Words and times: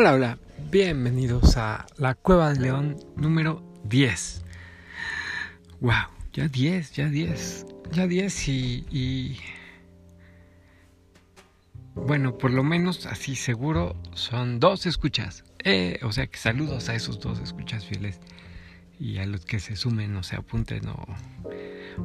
Hola, 0.00 0.14
hola, 0.14 0.38
bienvenidos 0.70 1.58
a 1.58 1.84
la 1.98 2.14
Cueva 2.14 2.54
del 2.54 2.62
León 2.62 2.96
número 3.16 3.62
10. 3.84 4.42
Wow, 5.80 5.92
ya 6.32 6.48
10, 6.48 6.92
ya 6.92 7.10
10, 7.10 7.66
ya 7.92 8.06
10 8.06 8.48
y. 8.48 9.38
Bueno, 11.94 12.38
por 12.38 12.50
lo 12.50 12.62
menos 12.62 13.04
así 13.04 13.36
seguro 13.36 13.94
son 14.14 14.58
dos 14.58 14.86
escuchas. 14.86 15.44
Eh, 15.64 16.00
o 16.02 16.12
sea 16.12 16.26
que 16.28 16.38
saludos 16.38 16.88
a 16.88 16.94
esos 16.94 17.20
dos 17.20 17.38
escuchas 17.38 17.84
fieles 17.84 18.20
y 18.98 19.18
a 19.18 19.26
los 19.26 19.44
que 19.44 19.60
se 19.60 19.76
sumen 19.76 20.16
o 20.16 20.22
se 20.22 20.36
apunten 20.36 20.88
o, 20.88 21.04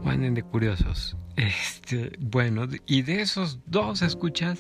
o 0.04 0.10
anden 0.10 0.34
de 0.34 0.44
curiosos. 0.44 1.16
Este, 1.38 2.12
bueno, 2.20 2.68
y 2.88 3.04
de 3.04 3.22
esos 3.22 3.62
dos 3.68 4.02
escuchas 4.02 4.60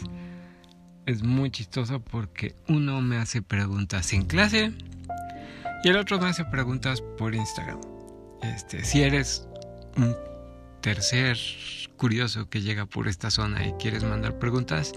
es 1.05 1.23
muy 1.23 1.52
chistoso 1.52 2.00
porque 2.00 2.55
uno 2.68 3.02
me 3.02 3.18
hace 3.18 3.41
preguntas 3.41 4.14
en 4.14 4.26
clase 4.26 4.73
y 5.84 5.90
el 5.90 5.98
otro 5.98 6.20
me 6.20 6.28
hace 6.28 6.45
preguntas 6.45 7.02
por 7.02 7.36
Instagram. 7.36 7.80
Este, 8.41 8.84
si 8.84 9.04
eres 9.04 9.48
un 9.98 10.16
tercer 10.81 11.38
curioso 11.98 12.50
que 12.50 12.62
llega 12.62 12.86
por 12.86 13.08
esta 13.08 13.31
zona 13.31 13.68
y 13.68 13.73
quieres 13.73 14.04
mandar 14.04 14.38
preguntas, 14.40 14.94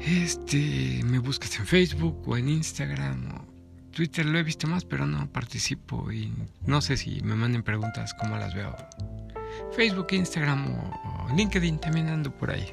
este, 0.00 1.00
me 1.04 1.18
buscas 1.18 1.58
en 1.58 1.66
Facebook 1.66 2.22
o 2.26 2.36
en 2.36 2.48
Instagram 2.48 3.34
o 3.34 3.52
Twitter 3.92 4.24
lo 4.24 4.38
he 4.38 4.42
visto 4.42 4.66
más, 4.66 4.84
pero 4.84 5.06
no 5.06 5.30
participo 5.30 6.10
y 6.10 6.32
no 6.66 6.80
sé 6.80 6.96
si 6.96 7.20
me 7.20 7.34
manden 7.34 7.62
preguntas 7.62 8.14
como 8.14 8.36
las 8.36 8.54
veo. 8.54 8.74
Facebook, 9.76 10.08
Instagram 10.12 10.66
o, 10.72 11.28
LinkedIn 11.36 11.78
también 11.78 12.08
ando 12.08 12.30
por 12.30 12.50
ahí. 12.50 12.66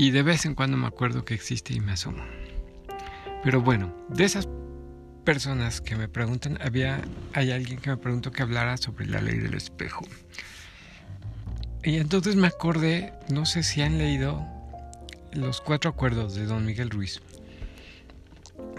Y 0.00 0.12
de 0.12 0.22
vez 0.22 0.46
en 0.46 0.54
cuando 0.54 0.78
me 0.78 0.86
acuerdo 0.86 1.26
que 1.26 1.34
existe 1.34 1.74
y 1.74 1.80
me 1.80 1.92
asomo. 1.92 2.24
Pero 3.44 3.60
bueno, 3.60 3.94
de 4.08 4.24
esas 4.24 4.48
personas 5.26 5.82
que 5.82 5.94
me 5.94 6.08
preguntan, 6.08 6.56
había 6.62 7.02
hay 7.34 7.50
alguien 7.50 7.78
que 7.78 7.90
me 7.90 7.98
preguntó 7.98 8.32
que 8.32 8.40
hablara 8.42 8.78
sobre 8.78 9.04
la 9.04 9.20
ley 9.20 9.36
del 9.36 9.52
espejo. 9.52 10.06
Y 11.84 11.98
entonces 11.98 12.34
me 12.34 12.46
acordé, 12.46 13.12
no 13.28 13.44
sé 13.44 13.62
si 13.62 13.82
han 13.82 13.98
leído 13.98 14.42
los 15.34 15.60
cuatro 15.60 15.90
acuerdos 15.90 16.34
de 16.34 16.46
Don 16.46 16.64
Miguel 16.64 16.88
Ruiz. 16.88 17.20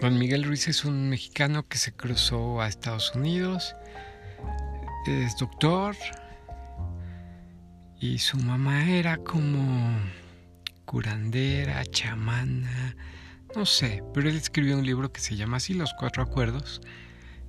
Don 0.01 0.17
Miguel 0.17 0.43
Ruiz 0.43 0.67
es 0.69 0.85
un 0.85 1.07
mexicano 1.07 1.67
que 1.67 1.77
se 1.77 1.93
cruzó 1.93 2.61
a 2.61 2.67
Estados 2.67 3.13
Unidos, 3.13 3.75
es 5.05 5.37
doctor 5.37 5.95
y 7.99 8.17
su 8.17 8.37
mamá 8.37 8.89
era 8.89 9.17
como 9.17 9.99
curandera, 10.91 11.85
chamana, 11.85 12.97
no 13.55 13.65
sé, 13.65 14.03
pero 14.13 14.27
él 14.27 14.35
escribió 14.35 14.77
un 14.77 14.85
libro 14.85 15.09
que 15.13 15.21
se 15.21 15.37
llama 15.37 15.55
así, 15.55 15.73
Los 15.73 15.93
Cuatro 15.97 16.21
Acuerdos, 16.21 16.81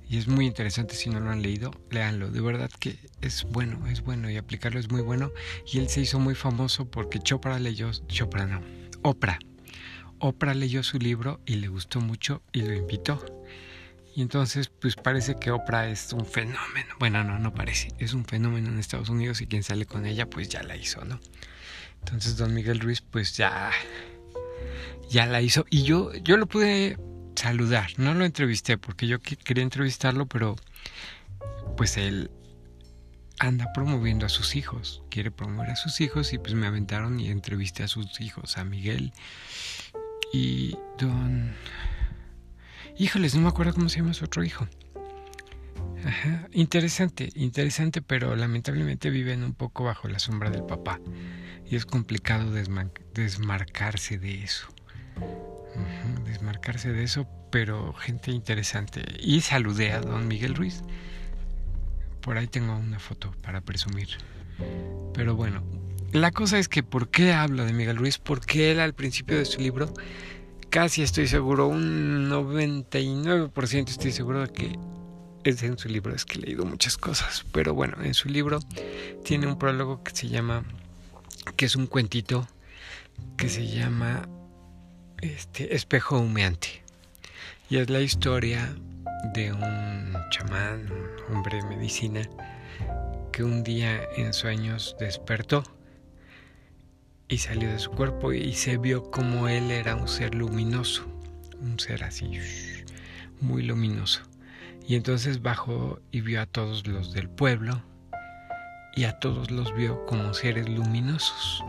y 0.07 0.17
es 0.17 0.29
muy 0.29 0.45
interesante 0.45 0.95
si 0.95 1.09
no 1.09 1.19
lo 1.19 1.29
han 1.29 1.41
leído, 1.41 1.71
léanlo, 1.91 2.31
de 2.31 2.39
verdad 2.39 2.71
que 2.79 2.97
es 3.19 3.43
bueno, 3.43 3.85
es 3.87 4.01
bueno 4.01 4.29
y 4.29 4.37
aplicarlo 4.37 4.79
es 4.79 4.89
muy 4.89 5.01
bueno, 5.01 5.33
y 5.69 5.79
él 5.79 5.89
se 5.89 5.99
hizo 5.99 6.19
muy 6.19 6.35
famoso 6.35 6.89
porque 6.89 7.19
Chopra 7.19 7.59
leyó, 7.59 7.91
Chopra 8.07 8.45
no, 8.45 8.61
Oprah, 9.01 9.39
Oprah 10.19 10.53
leyó 10.53 10.81
su 10.81 10.97
libro 10.97 11.41
y 11.45 11.55
le 11.55 11.67
gustó 11.67 11.99
mucho 11.99 12.41
y 12.53 12.61
lo 12.61 12.73
invitó. 12.73 13.25
Y 14.15 14.21
entonces, 14.21 14.69
pues 14.69 14.95
parece 14.95 15.35
que 15.35 15.49
Oprah 15.49 15.89
es 15.89 16.13
un 16.13 16.25
fenómeno. 16.27 16.95
Bueno, 16.99 17.23
no, 17.23 17.39
no 17.39 17.51
parece. 17.51 17.87
Es 17.97 18.13
un 18.13 18.25
fenómeno 18.25 18.69
en 18.69 18.77
Estados 18.77 19.09
Unidos 19.09 19.41
y 19.41 19.47
quien 19.47 19.63
sale 19.63 19.87
con 19.87 20.05
ella, 20.05 20.29
pues 20.29 20.49
ya 20.49 20.61
la 20.61 20.77
hizo, 20.77 21.03
¿no? 21.03 21.19
Entonces 22.05 22.35
don 22.37 22.53
Miguel 22.53 22.79
Ruiz 22.79 23.01
pues 23.01 23.37
ya, 23.37 23.71
ya 25.09 25.25
la 25.25 25.41
hizo. 25.41 25.65
Y 25.69 25.83
yo, 25.83 26.13
yo 26.13 26.37
lo 26.37 26.47
pude 26.47 26.97
saludar, 27.35 27.91
no 27.97 28.13
lo 28.13 28.25
entrevisté 28.25 28.77
porque 28.77 29.07
yo 29.07 29.19
quería 29.19 29.63
entrevistarlo, 29.63 30.25
pero 30.25 30.55
pues 31.77 31.97
él 31.97 32.29
anda 33.39 33.71
promoviendo 33.73 34.25
a 34.25 34.29
sus 34.29 34.55
hijos, 34.55 35.01
quiere 35.09 35.31
promover 35.31 35.71
a 35.71 35.75
sus 35.75 36.01
hijos 36.01 36.33
y 36.33 36.37
pues 36.37 36.53
me 36.53 36.67
aventaron 36.67 37.19
y 37.19 37.29
entrevisté 37.29 37.83
a 37.83 37.87
sus 37.87 38.19
hijos, 38.21 38.57
a 38.57 38.63
Miguel 38.63 39.13
y 40.31 40.77
don... 40.99 41.55
Híjoles, 42.97 43.33
no 43.33 43.41
me 43.41 43.47
acuerdo 43.47 43.73
cómo 43.73 43.89
se 43.89 43.99
llama 43.99 44.13
su 44.13 44.25
otro 44.25 44.43
hijo. 44.43 44.67
Ajá. 46.05 46.47
Interesante, 46.51 47.29
interesante, 47.33 48.01
pero 48.01 48.35
lamentablemente 48.35 49.09
viven 49.09 49.43
un 49.43 49.53
poco 49.53 49.85
bajo 49.85 50.07
la 50.07 50.19
sombra 50.19 50.49
del 50.49 50.63
papá 50.63 50.99
y 51.73 51.75
es 51.75 51.87
complicado 51.87 52.51
desmarcarse 53.15 54.19
de 54.19 54.43
eso. 54.43 54.67
desmarcarse 56.23 56.93
de 56.93 57.03
eso, 57.03 57.27
pero 57.49 57.93
gente 57.93 58.29
interesante. 58.29 59.01
Y 59.19 59.41
saludé 59.41 59.91
a 59.91 59.99
don 59.99 60.27
Miguel 60.27 60.53
Ruiz. 60.53 60.83
Por 62.21 62.37
ahí 62.37 62.45
tengo 62.45 62.75
una 62.75 62.99
foto 62.99 63.33
para 63.41 63.61
presumir. 63.61 64.09
Pero 65.15 65.35
bueno, 65.35 65.63
la 66.11 66.29
cosa 66.29 66.59
es 66.59 66.69
que 66.69 66.83
¿por 66.83 67.09
qué 67.09 67.33
hablo 67.33 67.65
de 67.65 67.73
Miguel 67.73 67.97
Ruiz? 67.97 68.19
Porque 68.19 68.69
él 68.69 68.79
al 68.79 68.93
principio 68.93 69.39
de 69.39 69.45
su 69.45 69.59
libro, 69.59 69.91
casi 70.69 71.01
estoy 71.01 71.25
seguro, 71.25 71.65
un 71.65 72.29
99% 72.29 73.89
estoy 73.89 74.11
seguro 74.11 74.41
de 74.41 74.53
que 74.53 74.79
es 75.43 75.63
en 75.63 75.79
su 75.79 75.89
libro, 75.89 76.13
es 76.13 76.23
que 76.23 76.37
he 76.37 76.41
leído 76.41 76.65
muchas 76.65 76.97
cosas. 76.97 77.43
Pero 77.51 77.73
bueno, 77.73 77.97
en 78.03 78.13
su 78.13 78.29
libro 78.29 78.59
tiene 79.23 79.47
un 79.47 79.57
prólogo 79.57 80.03
que 80.03 80.15
se 80.15 80.29
llama 80.29 80.63
que 81.55 81.65
es 81.65 81.75
un 81.75 81.87
cuentito 81.87 82.47
que 83.37 83.49
se 83.49 83.67
llama 83.67 84.27
este, 85.21 85.75
Espejo 85.75 86.19
Humeante. 86.19 86.83
Y 87.69 87.77
es 87.77 87.89
la 87.89 88.01
historia 88.01 88.75
de 89.33 89.53
un 89.53 90.15
chamán, 90.29 90.91
un 91.29 91.35
hombre 91.35 91.57
de 91.57 91.63
medicina, 91.63 92.21
que 93.31 93.43
un 93.43 93.63
día 93.63 94.07
en 94.15 94.33
sueños 94.33 94.95
despertó 94.99 95.63
y 97.27 97.37
salió 97.37 97.71
de 97.71 97.79
su 97.79 97.91
cuerpo 97.91 98.33
y 98.33 98.53
se 98.53 98.77
vio 98.77 99.09
como 99.09 99.47
él 99.47 99.71
era 99.71 99.95
un 99.95 100.07
ser 100.07 100.35
luminoso, 100.35 101.05
un 101.59 101.79
ser 101.79 102.03
así, 102.03 102.39
muy 103.41 103.63
luminoso. 103.63 104.21
Y 104.85 104.95
entonces 104.95 105.41
bajó 105.41 105.99
y 106.11 106.21
vio 106.21 106.41
a 106.41 106.45
todos 106.45 106.85
los 106.85 107.13
del 107.13 107.29
pueblo 107.29 107.81
y 108.95 109.05
a 109.05 109.19
todos 109.19 109.49
los 109.51 109.73
vio 109.73 110.05
como 110.05 110.33
seres 110.33 110.69
luminosos. 110.69 111.63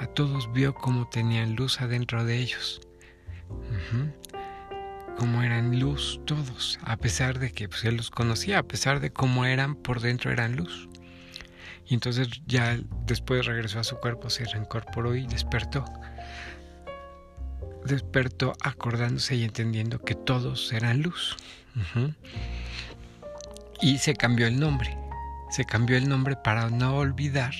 A 0.00 0.06
todos 0.06 0.52
vio 0.52 0.74
como 0.74 1.08
tenían 1.08 1.56
luz 1.56 1.80
adentro 1.80 2.24
de 2.24 2.38
ellos. 2.38 2.80
Como 5.18 5.42
eran 5.42 5.80
luz 5.80 6.20
todos, 6.26 6.78
a 6.82 6.96
pesar 6.96 7.38
de 7.38 7.50
que 7.50 7.68
pues, 7.68 7.84
él 7.84 7.96
los 7.96 8.10
conocía, 8.10 8.58
a 8.58 8.62
pesar 8.62 9.00
de 9.00 9.10
cómo 9.10 9.46
eran 9.46 9.74
por 9.74 10.00
dentro 10.00 10.30
eran 10.30 10.56
luz. 10.56 10.88
Y 11.86 11.94
entonces 11.94 12.28
ya 12.46 12.78
después 13.06 13.46
regresó 13.46 13.80
a 13.80 13.84
su 13.84 13.96
cuerpo, 13.96 14.28
se 14.28 14.44
reincorporó 14.44 15.14
y 15.16 15.26
despertó. 15.26 15.84
Despertó 17.84 18.52
acordándose 18.62 19.36
y 19.36 19.44
entendiendo 19.44 20.00
que 20.00 20.14
todos 20.14 20.72
eran 20.72 21.02
luz. 21.02 21.36
Y 23.80 23.98
se 23.98 24.14
cambió 24.14 24.46
el 24.46 24.58
nombre 24.58 25.05
se 25.56 25.64
cambió 25.64 25.96
el 25.96 26.06
nombre 26.06 26.36
para 26.36 26.68
no 26.68 26.98
olvidar 26.98 27.54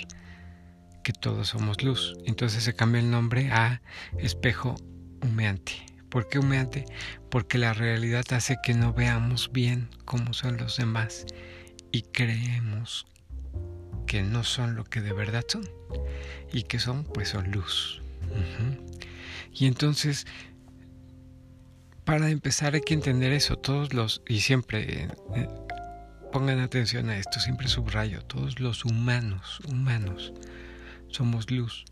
que 1.03 1.15
todos 1.15 1.49
somos 1.49 1.83
luz. 1.83 2.15
Entonces 2.27 2.63
se 2.63 2.75
cambió 2.75 3.01
el 3.01 3.11
nombre 3.11 3.51
a 3.51 3.81
espejo 4.19 4.75
humeante. 5.23 5.73
¿Por 6.11 6.29
qué 6.29 6.39
humeante? 6.39 6.85
Porque 7.31 7.57
la 7.57 7.73
realidad 7.73 8.27
hace 8.33 8.59
que 8.63 8.75
no 8.75 8.93
veamos 8.93 9.51
bien 9.51 9.89
cómo 10.05 10.35
son 10.35 10.59
los 10.59 10.77
demás 10.77 11.25
y 11.91 12.03
creemos 12.03 13.07
que 14.07 14.23
no 14.23 14.45
son 14.45 14.75
lo 14.75 14.85
que 14.85 15.01
de 15.01 15.15
verdad 15.15 15.47
son 15.49 15.67
y 16.53 16.65
que 16.65 16.79
son 16.79 17.05
pues 17.05 17.31
son 17.31 17.51
luz. 17.51 18.03
Y 19.55 19.65
entonces 19.65 20.27
para 22.05 22.29
empezar 22.29 22.75
hay 22.75 22.83
que 22.83 22.93
entender 22.93 23.33
eso, 23.33 23.57
todos 23.57 23.95
los, 23.95 24.21
y 24.29 24.41
siempre 24.41 25.09
eh, 25.35 25.49
Pongan 26.33 26.61
atención 26.61 27.09
a 27.09 27.19
esto, 27.19 27.41
siempre 27.41 27.69
subrayo, 27.69 28.23
todos 28.23 28.61
los 28.61 28.85
humanos, 28.85 29.61
humanos, 29.69 30.33
somos 31.09 31.51
luz, 31.51 31.85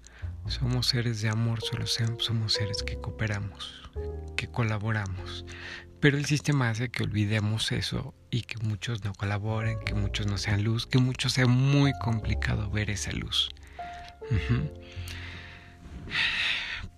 somos 0.49 0.89
seres 0.89 1.23
de 1.23 1.29
amor, 1.29 1.63
solo 1.63 1.87
somos 1.87 2.53
seres 2.53 2.83
que 2.83 2.97
cooperamos, 3.01 3.91
que 4.37 4.49
colaboramos. 4.49 5.47
Pero 6.01 6.19
el 6.19 6.27
sistema 6.27 6.69
hace 6.69 6.91
que 6.91 7.03
olvidemos 7.03 7.73
eso 7.73 8.15
y 8.31 8.43
que 8.43 8.59
muchos 8.59 9.05
no 9.05 9.15
colaboren, 9.15 9.79
que 9.87 9.95
muchos 9.95 10.27
no 10.27 10.37
sean 10.37 10.63
luz, 10.63 10.87
que 10.87 10.99
muchos 10.99 11.33
sea 11.33 11.47
muy 11.47 11.93
complicado 12.01 12.69
ver 12.71 12.91
esa 12.91 13.13
luz. 13.13 13.49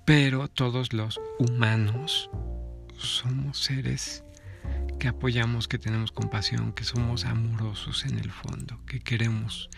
Pero 0.05 0.49
todos 0.49 0.93
los 0.93 1.21
humanos 1.39 2.31
somos 2.99 3.59
seres 3.59 4.25
que 5.07 5.11
apoyamos, 5.11 5.69
que 5.69 5.79
tenemos 5.79 6.11
compasión, 6.11 6.73
que 6.73 6.83
somos 6.83 7.27
amorosos 7.27 8.05
en 8.07 8.19
el 8.19 8.33
fondo, 8.33 8.85
que 8.87 8.99
queremos, 8.99 9.71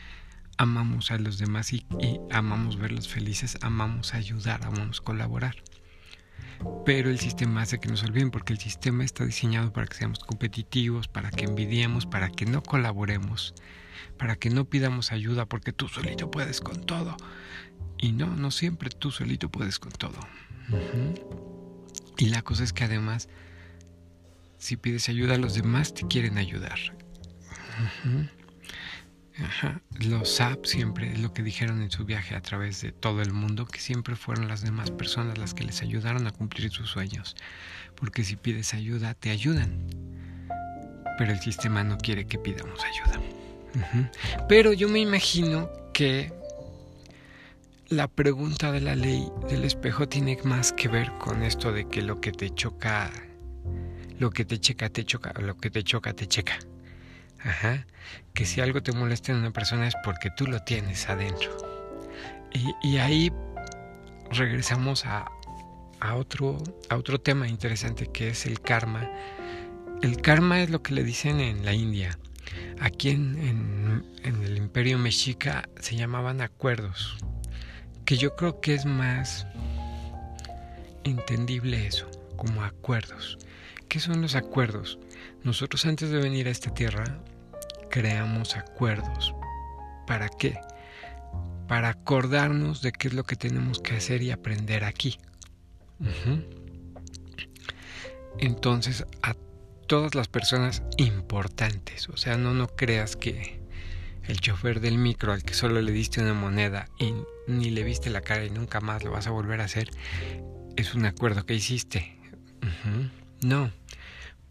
amamos 0.57 1.11
a 1.11 1.19
los 1.19 1.37
demás 1.37 1.75
y, 1.75 1.85
amamos 2.31 2.79
verlos 2.79 3.09
felices, 3.09 3.59
amamos 3.61 4.15
ayudar, 4.15 4.65
amamos 4.65 5.03
colaborar. 5.03 5.57
pero 6.87 7.11
el 7.11 7.19
sistema 7.19 7.61
hace 7.61 7.79
que 7.79 7.91
nos 7.91 8.05
olviden 8.05 8.31
porque 8.31 8.55
el 8.55 8.59
sistema 8.59 9.05
está 9.05 9.27
diseñado 9.27 9.71
para 9.71 9.87
que 9.87 9.99
seamos 9.99 10.21
competitivos, 10.21 11.09
para 11.09 11.31
que 11.31 11.45
envidiemos, 11.45 12.07
para 12.07 12.31
que 12.31 12.47
no 12.47 12.63
colaboremos, 12.63 13.53
para 14.17 14.37
que 14.37 14.49
no 14.49 14.65
pidamos 14.65 15.13
ayuda 15.13 15.45
porque 15.45 15.75
tú 15.75 15.89
solito 15.89 16.31
puedes 16.31 16.63
con 16.63 16.87
todo. 16.87 17.19
Y 17.99 18.13
no, 18.13 18.35
no 18.35 18.51
siempre 18.51 18.89
tú 18.89 19.11
solito 19.11 19.51
puedes 19.51 19.79
con 19.79 19.93
todo. 19.93 20.21
Y 22.17 22.31
la 22.31 22.41
cosa 22.41 22.65
es 22.65 22.73
que 22.73 22.85
además, 22.85 23.29
si 24.59 24.77
pides 24.77 25.09
ayuda, 25.09 25.39
los 25.39 25.55
demás 25.55 25.95
te 25.95 26.07
quieren 26.07 26.39
ayudar. 26.39 26.79
Los 30.01 30.35
SAP 30.35 30.65
siempre 30.65 31.13
es 31.13 31.21
lo 31.21 31.33
que 31.33 31.43
dijeron 31.43 31.81
en 31.81 31.91
su 31.91 32.05
viaje 32.05 32.35
a 32.35 32.43
través 32.43 32.81
de 32.81 32.91
todo 32.91 33.23
el 33.23 33.33
mundo, 33.33 33.67
que 33.67 33.79
siempre 33.79 34.17
fueron 34.17 34.49
las 34.49 34.63
demás 34.63 34.91
personas 34.91 35.39
las 35.39 35.55
que 35.55 35.65
les 35.65 35.81
ayudaron 35.81 36.27
a 36.27 36.33
cumplir 36.33 36.71
sus 36.71 36.91
sueños. 36.91 37.37
Porque 37.95 38.25
si 38.25 38.37
pides 38.37 38.75
ayuda, 38.75 39.15
te 39.15 39.31
ayudan. 39.31 39.87
Pero 41.19 41.33
el 41.33 41.41
sistema 41.41 41.85
no 41.85 41.99
quiere 41.99 42.27
que 42.27 42.39
pidamos 42.39 42.81
ayuda. 42.85 43.21
Pero 44.49 44.73
yo 44.73 44.89
me 44.89 44.99
imagino 44.99 45.71
que 45.93 46.33
la 47.89 48.09
pregunta 48.09 48.73
de 48.73 48.81
la 48.81 48.95
ley 48.95 49.29
del 49.49 49.65
espejo 49.65 50.09
tiene 50.09 50.39
más 50.45 50.73
que 50.73 50.89
ver 50.89 51.11
con 51.19 51.43
esto 51.43 51.73
de 51.73 51.89
que 51.89 52.03
lo 52.03 52.21
que 52.21 52.33
te 52.33 52.51
choca, 52.51 53.11
lo 54.19 54.31
que 54.31 54.45
te 54.45 54.59
checa, 54.59 54.89
te 54.89 55.05
choca, 55.05 55.33
lo 55.41 55.57
que 55.57 55.71
te 55.71 55.83
choca, 55.83 56.13
te 56.13 56.27
checa. 56.27 56.59
Ajá. 57.41 57.87
Que 58.35 58.45
si 58.45 58.61
algo 58.61 58.83
te 58.83 58.93
molesta 58.93 59.33
en 59.33 59.39
una 59.39 59.53
persona 59.53 59.87
es 59.87 59.95
porque 60.05 60.31
tú 60.37 60.47
lo 60.47 60.61
tienes 60.61 61.09
adentro. 61.09 61.57
Y, 62.83 62.97
ahí 62.97 63.31
regresamos 64.31 65.05
a, 65.05 65.31
otro, 66.15 66.59
a 66.89 66.97
otro 66.97 67.21
tema 67.21 67.47
interesante 67.47 68.07
que 68.07 68.29
es 68.29 68.47
el 68.47 68.61
karma. 68.61 69.09
El 70.03 70.21
karma 70.21 70.63
es 70.63 70.71
lo 70.71 70.83
que 70.83 70.95
le 70.95 71.05
dicen 71.05 71.41
en 71.41 71.65
la 71.65 71.75
India. 71.75 72.19
Aquí 72.81 73.11
en, 73.11 74.05
en 74.25 74.43
el 74.43 74.57
imperio 74.57 74.99
mexica 74.99 75.69
se 75.81 75.97
llamaban 75.97 76.41
acuerdos. 76.41 77.19
Que 78.05 78.17
yo 78.17 78.35
creo 78.35 78.61
que 78.61 78.75
es 78.75 78.87
más 78.87 79.47
entendible 81.05 81.87
eso, 81.87 82.11
como 82.37 82.65
acuerdos. 82.65 83.39
¿Qué 83.89 84.01
son 84.01 84.21
los 84.21 84.35
acuerdos? 84.35 84.99
Nosotros 85.45 85.87
antes 85.87 86.11
de 86.11 86.19
venir 86.19 86.47
a 86.47 86.51
esta 86.51 86.75
tierra 86.75 87.23
creamos 87.91 88.57
acuerdos. 88.57 89.35
¿Para 90.07 90.29
qué? 90.29 90.61
Para 91.67 91.91
acordarnos 91.91 92.83
de 92.83 92.93
qué 92.93 93.09
es 93.09 93.15
lo 93.15 93.25
que 93.25 93.37
tenemos 93.37 93.81
que 93.81 93.97
hacer 93.97 94.23
y 94.23 94.31
aprender 94.31 94.85
aquí. 94.85 95.19
Entonces, 98.39 99.07
a 99.23 99.35
todas 99.87 100.15
las 100.15 100.29
personas 100.29 100.83
importantes, 100.99 102.09
o 102.11 102.17
sea, 102.17 102.37
no, 102.37 102.53
no 102.53 102.69
creas 102.69 103.17
que 103.17 103.59
el 104.25 104.41
chofer 104.41 104.81
del 104.81 104.99
micro 104.99 105.33
al 105.33 105.43
que 105.43 105.55
solo 105.55 105.81
le 105.81 105.93
diste 105.93 106.21
una 106.21 106.35
moneda 106.35 106.89
y 106.99 107.15
ni 107.47 107.71
le 107.71 107.83
viste 107.83 108.11
la 108.11 108.21
cara 108.21 108.45
y 108.45 108.51
nunca 108.51 108.81
más 108.81 109.03
lo 109.03 109.11
vas 109.11 109.27
a 109.27 109.31
volver 109.31 109.63
a 109.63 109.65
hacer, 109.65 109.91
es 110.77 110.95
un 110.95 111.07
acuerdo 111.07 111.47
que 111.47 111.55
hiciste. 111.55 112.19
No, 113.43 113.71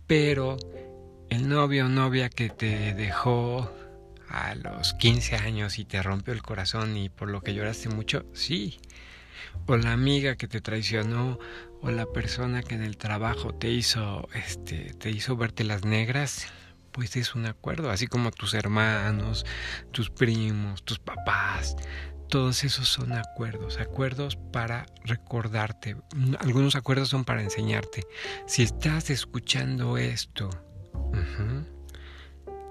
pero 0.07 0.57
el 1.30 1.50
novio 1.50 1.86
o 1.86 1.89
novia 1.89 2.30
que 2.30 2.50
te 2.50 2.94
dejó 2.94 3.69
a 4.30 4.56
los 4.56 4.94
15 4.94 5.36
años 5.36 5.78
y 5.80 5.86
te 5.86 6.01
rompió 6.01 6.34
el 6.34 6.42
corazón 6.42 6.95
y 6.95 7.10
por 7.10 7.30
lo 7.30 7.42
que 7.42 7.54
lloraste 7.54 7.89
mucho, 7.89 8.25
sí. 8.34 8.80
O 9.66 9.75
la 9.75 9.92
amiga 9.92 10.36
que 10.36 10.48
te 10.48 10.62
traicionó 10.62 11.38
o 11.81 11.92
la 11.92 12.06
persona 12.06 12.63
que 12.63 12.75
en 12.75 12.84
el 12.84 12.98
trabajo 12.98 13.54
te 13.54 13.69
hizo 13.69 14.28
este 14.34 14.94
te 14.94 15.10
hizo 15.10 15.36
verte 15.36 15.63
las 15.66 15.84
negras, 15.84 16.48
pues 16.92 17.16
es 17.18 17.36
un 17.36 17.45
acuerdo, 17.45 17.92
así 17.92 18.07
como 18.07 18.31
tus 18.31 18.54
hermanos, 18.54 19.45
tus 19.92 20.10
primos, 20.10 20.84
tus 20.84 21.00
papás, 21.00 21.75
todos 22.29 22.63
esos 22.63 22.88
son 22.88 23.13
acuerdos, 23.13 23.79
acuerdos 23.79 24.35
para 24.35 24.85
recordarte. 25.03 25.95
Algunos 26.39 26.75
acuerdos 26.75 27.09
son 27.09 27.25
para 27.25 27.41
enseñarte. 27.41 28.06
Si 28.47 28.63
estás 28.63 29.09
escuchando 29.09 29.97
esto, 29.97 30.50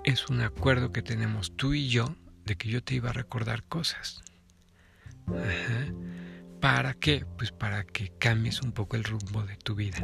es 0.04 0.28
un 0.28 0.40
acuerdo 0.40 0.92
que 0.92 1.02
tenemos 1.02 1.56
tú 1.56 1.74
y 1.74 1.88
yo 1.88 2.14
de 2.44 2.56
que 2.56 2.68
yo 2.68 2.82
te 2.82 2.94
iba 2.94 3.10
a 3.10 3.14
recordar 3.14 3.64
cosas. 3.64 4.22
¿Para 6.60 6.94
qué? 6.94 7.24
Pues 7.36 7.52
para 7.52 7.84
que 7.84 8.12
cambies 8.18 8.62
un 8.62 8.72
poco 8.72 8.96
el 8.96 9.04
rumbo 9.04 9.42
de 9.42 9.56
tu 9.56 9.74
vida. 9.74 9.98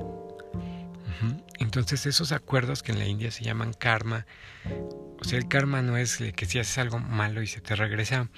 Entonces 1.59 2.07
esos 2.07 2.33
acuerdos 2.33 2.83
que 2.83 2.93
en 2.93 2.99
la 2.99 3.07
India 3.07 3.31
se 3.31 3.45
llaman 3.45 3.73
karma, 3.73 4.27
o 5.21 5.25
sea, 5.25 5.39
el 5.39 5.47
karma 5.47 5.83
no 5.83 5.97
es 5.97 6.17
que 6.17 6.47
si 6.47 6.59
haces 6.59 6.79
algo 6.79 6.99
malo 6.99 7.43
y 7.43 7.47
se 7.47 7.61
te 7.61 7.77
regresa 7.77 8.29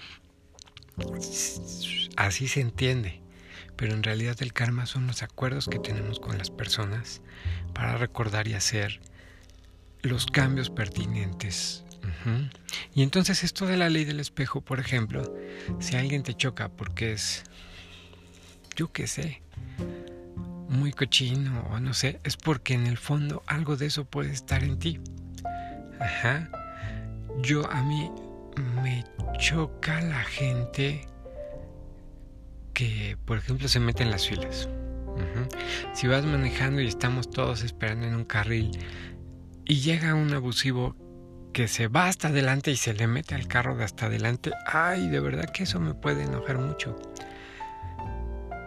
Así 2.17 2.49
se 2.49 2.61
entiende, 2.61 3.21
pero 3.77 3.95
en 3.95 4.03
realidad 4.03 4.37
el 4.41 4.53
karma 4.53 4.87
son 4.87 5.07
los 5.07 5.23
acuerdos 5.23 5.69
que 5.69 5.79
tenemos 5.79 6.21
con 6.21 6.39
las 6.39 6.51
personas 6.51 7.23
para 7.73 7.97
recordar 7.97 8.47
y 8.49 8.55
hacer 8.55 9.01
los 10.03 10.27
cambios 10.27 10.71
pertinentes. 10.71 11.85
Y 12.95 13.03
entonces 13.03 13.45
esto 13.45 13.67
de 13.67 13.77
la 13.77 13.89
ley 13.89 14.05
del 14.05 14.21
espejo, 14.21 14.61
por 14.61 14.79
ejemplo, 14.79 15.35
si 15.81 15.97
alguien 15.97 16.23
te 16.23 16.35
choca 16.35 16.69
porque 16.69 17.13
es, 17.13 17.45
yo 18.77 18.93
qué 18.93 19.07
sé, 19.07 19.43
muy 20.69 20.93
cochino 20.93 21.67
o 21.71 21.81
no 21.81 21.95
sé, 21.95 22.21
es 22.25 22.37
porque 22.37 22.75
en 22.75 22.87
el 22.87 22.99
fondo 22.99 23.43
algo 23.47 23.77
de 23.77 23.87
eso 23.87 24.05
puede 24.05 24.33
estar 24.33 24.63
en 24.65 24.79
ti. 24.79 25.01
Ajá. 26.01 26.51
Yo 27.43 27.71
a 27.71 27.83
mí 27.83 28.11
me 28.57 29.05
choca 29.39 30.01
la 30.01 30.23
gente 30.25 31.07
que, 32.73 33.17
por 33.25 33.39
ejemplo, 33.39 33.69
se 33.69 33.81
mete 33.81 34.03
en 34.03 34.11
las 34.11 34.27
filas. 34.29 34.69
Si 35.93 36.09
vas 36.09 36.25
manejando 36.25 36.81
y 36.81 36.89
estamos 36.89 37.31
todos 37.31 37.63
esperando 37.63 38.07
en 38.07 38.15
un 38.15 38.25
carril 38.25 38.77
y 39.65 39.77
llega 39.81 40.15
un 40.15 40.33
abusivo 40.35 40.97
que 41.53 41.69
se 41.69 41.87
va 41.87 42.09
hasta 42.09 42.29
adelante 42.29 42.73
y 42.73 42.77
se 42.77 42.95
le 42.95 43.07
mete 43.07 43.37
al 43.37 43.47
carro 43.47 43.77
de 43.77 43.85
hasta 43.85 44.07
adelante, 44.07 44.51
ay, 44.67 45.09
de 45.09 45.21
verdad 45.21 45.45
que 45.45 45.63
eso 45.63 45.79
me 45.79 45.95
puede 45.95 46.25
enojar 46.25 46.59
mucho. 46.59 46.97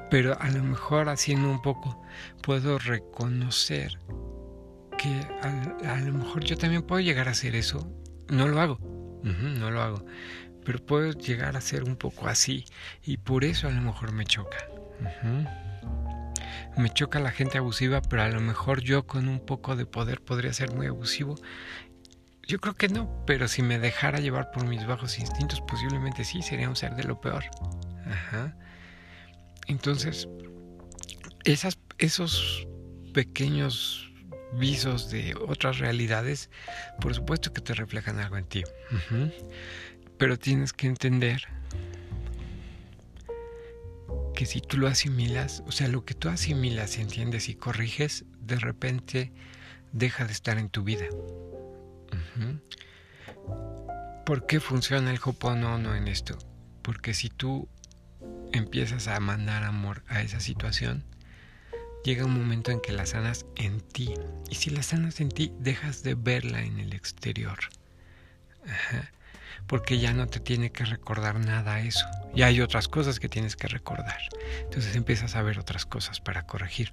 Pero 0.10 0.40
a 0.40 0.50
lo 0.50 0.64
mejor 0.64 1.10
haciendo 1.10 1.52
un 1.52 1.62
poco 1.62 2.02
puedo 2.42 2.80
reconocer 2.80 4.00
que 4.98 5.10
a, 5.42 6.00
lo 6.00 6.14
mejor 6.14 6.44
yo 6.44 6.58
también 6.58 6.82
puedo 6.82 7.02
llegar 7.02 7.28
a 7.28 7.32
hacer 7.32 7.56
eso. 7.56 7.92
No 8.30 8.48
lo 8.48 8.60
hago, 8.62 8.80
no 9.24 9.72
lo 9.72 9.82
hago. 9.82 10.06
Pero 10.64 10.86
puedo 10.86 11.12
llegar 11.12 11.56
a 11.56 11.62
ser 11.62 11.84
un 11.84 11.96
poco 11.96 12.28
así 12.28 12.66
y 13.04 13.18
por 13.18 13.44
eso 13.44 13.68
a 13.68 13.72
lo 13.72 13.82
mejor 13.82 14.12
me 14.12 14.26
choca. 14.26 14.58
Me 16.78 16.90
choca 16.90 17.20
la 17.20 17.32
gente 17.32 17.58
abusiva, 17.58 18.02
pero 18.02 18.24
a 18.24 18.30
lo 18.30 18.42
mejor 18.42 18.82
yo 18.82 19.08
con 19.08 19.28
un 19.30 19.40
poco 19.40 19.76
de 19.76 19.86
poder 19.86 20.22
podría 20.22 20.54
ser 20.54 20.74
muy 20.74 20.88
abusivo. 20.88 21.36
Yo 22.48 22.60
creo 22.60 22.76
que 22.76 22.88
no, 22.88 23.24
pero 23.26 23.48
si 23.48 23.62
me 23.62 23.80
dejara 23.80 24.20
llevar 24.20 24.52
por 24.52 24.66
mis 24.66 24.86
bajos 24.86 25.20
instintos, 25.20 25.62
posiblemente 25.62 26.24
sí, 26.24 26.42
sería 26.42 26.70
un 26.70 26.76
ser 26.76 26.96
de 26.96 27.04
lo 27.04 27.20
peor. 27.20 27.44
Entonces, 29.68 30.30
esas, 31.44 31.78
esos 31.98 32.68
pequeños 33.14 34.07
visos 34.54 35.10
de 35.10 35.36
otras 35.36 35.80
realidades, 35.80 36.50
por 37.00 37.14
supuesto 37.14 37.54
que 37.54 37.62
te 37.62 37.74
reflejan 37.74 38.20
algo 38.20 38.38
en 38.38 38.46
ti. 38.46 38.64
Pero 40.18 40.38
tienes 40.38 40.74
que 40.74 40.88
entender 40.88 41.44
que 44.36 44.46
si 44.46 44.62
tú 44.62 44.78
lo 44.78 44.88
asimilas, 44.88 45.64
o 45.66 45.72
sea, 45.72 45.88
lo 45.88 46.06
que 46.06 46.14
tú 46.14 46.30
asimilas, 46.30 46.98
entiendes 46.98 47.50
y 47.50 47.56
corriges, 47.56 48.26
de 48.40 48.58
repente 48.58 49.34
deja 49.92 50.26
de 50.26 50.32
estar 50.32 50.58
en 50.58 50.70
tu 50.70 50.84
vida. 50.84 51.06
¿Por 54.26 54.46
qué 54.46 54.60
funciona 54.60 55.12
el 55.12 55.20
Hoponono 55.24 55.96
en 55.96 56.08
esto? 56.08 56.38
Porque 56.82 57.14
si 57.14 57.30
tú 57.30 57.68
empiezas 58.52 59.08
a 59.08 59.20
mandar 59.20 59.64
amor 59.64 60.04
a 60.08 60.22
esa 60.22 60.40
situación, 60.40 61.04
llega 62.04 62.26
un 62.26 62.34
momento 62.34 62.72
en 62.72 62.80
que 62.80 62.92
la 62.92 63.06
sanas 63.06 63.46
en 63.56 63.82
ti. 63.82 64.14
Y 64.50 64.56
si 64.56 64.70
la 64.70 64.84
sanas 64.84 65.20
en 65.20 65.30
ti, 65.30 65.52
dejas 65.60 66.04
de 66.04 66.16
verla 66.16 66.62
en 66.62 66.80
el 66.80 66.94
exterior. 66.94 67.58
Porque 69.68 70.00
ya 70.00 70.14
no 70.14 70.28
te 70.28 70.40
tiene 70.40 70.72
que 70.72 70.86
recordar 70.86 71.40
nada 71.40 71.80
eso. 71.82 72.06
Y 72.34 72.44
hay 72.44 72.62
otras 72.62 72.88
cosas 72.88 73.20
que 73.20 73.30
tienes 73.30 73.56
que 73.56 73.68
recordar. 73.68 74.20
Entonces 74.62 74.96
empiezas 74.96 75.36
a 75.36 75.42
ver 75.42 75.60
otras 75.60 75.86
cosas 75.86 76.20
para 76.22 76.44
corregir. 76.44 76.92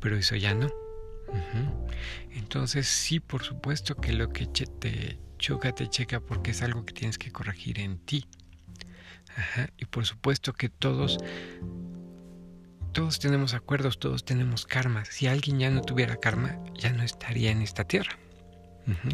Pero 0.00 0.16
eso 0.16 0.36
ya 0.36 0.54
no. 0.54 0.70
Entonces 2.30 2.86
sí, 2.86 3.20
por 3.20 3.42
supuesto 3.42 3.96
que 3.96 4.12
lo 4.12 4.30
que 4.30 4.46
te 4.46 5.18
choca, 5.38 5.72
te 5.72 5.88
checa 5.88 6.20
porque 6.20 6.52
es 6.52 6.62
algo 6.62 6.84
que 6.84 6.92
tienes 6.92 7.18
que 7.18 7.32
corregir 7.32 7.80
en 7.80 7.98
ti. 7.98 8.26
Y 9.78 9.86
por 9.86 10.06
supuesto 10.06 10.52
que 10.52 10.68
todos 10.68 11.18
todos 12.92 13.18
tenemos 13.18 13.54
acuerdos, 13.54 13.98
todos 13.98 14.24
tenemos 14.24 14.66
karma. 14.66 15.04
Si 15.04 15.26
alguien 15.26 15.58
ya 15.58 15.70
no 15.70 15.82
tuviera 15.82 16.16
karma, 16.16 16.58
ya 16.74 16.92
no 16.92 17.02
estaría 17.02 17.50
en 17.50 17.62
esta 17.62 17.84
tierra. 17.84 18.18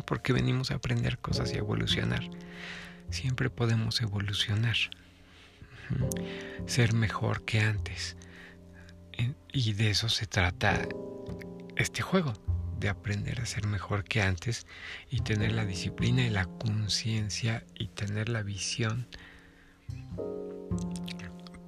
porque 0.07 0.33
venimos 0.33 0.71
a 0.71 0.77
aprender 0.77 1.19
cosas 1.19 1.53
y 1.53 1.57
a 1.57 1.59
evolucionar. 1.59 2.23
Siempre 3.11 3.51
podemos 3.51 4.01
evolucionar. 4.01 4.77
Ser 6.67 6.93
mejor 6.95 7.45
que 7.45 7.61
antes. 7.61 8.17
Y 9.53 9.73
de 9.73 9.91
eso 9.91 10.09
se 10.09 10.27
trata 10.27 10.87
este 11.77 12.03
juego, 12.03 12.33
de 12.79 12.89
aprender 12.89 13.41
a 13.41 13.47
ser 13.47 13.67
mejor 13.67 14.05
que 14.05 14.23
antes 14.23 14.67
y 15.11 15.21
tener 15.21 15.53
la 15.53 15.65
disciplina 15.65 16.25
y 16.25 16.31
la 16.31 16.47
conciencia 16.47 17.65
y 17.75 17.89
tener 17.89 18.29
la 18.29 18.43
visión 18.43 19.09